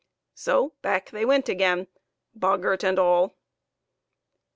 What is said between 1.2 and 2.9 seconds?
went again boggart